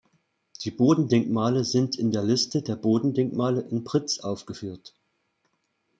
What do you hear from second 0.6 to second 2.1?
Die Bodendenkmale sind in